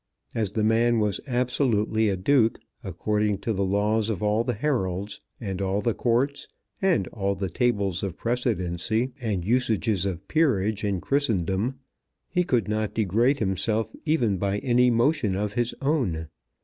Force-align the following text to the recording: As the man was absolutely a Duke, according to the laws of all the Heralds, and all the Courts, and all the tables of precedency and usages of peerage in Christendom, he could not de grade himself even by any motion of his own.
As 0.33 0.53
the 0.53 0.63
man 0.63 0.97
was 0.97 1.19
absolutely 1.27 2.09
a 2.09 2.17
Duke, 2.17 2.57
according 2.83 3.37
to 3.41 3.53
the 3.53 3.63
laws 3.63 4.09
of 4.09 4.23
all 4.23 4.43
the 4.43 4.55
Heralds, 4.55 5.21
and 5.39 5.61
all 5.61 5.79
the 5.79 5.93
Courts, 5.93 6.47
and 6.81 7.07
all 7.09 7.35
the 7.35 7.49
tables 7.51 8.01
of 8.01 8.17
precedency 8.17 9.11
and 9.21 9.45
usages 9.45 10.07
of 10.07 10.27
peerage 10.27 10.83
in 10.83 11.01
Christendom, 11.01 11.75
he 12.27 12.43
could 12.43 12.67
not 12.67 12.95
de 12.95 13.05
grade 13.05 13.37
himself 13.37 13.91
even 14.03 14.37
by 14.39 14.57
any 14.57 14.89
motion 14.89 15.35
of 15.35 15.53
his 15.53 15.71
own. 15.83 16.29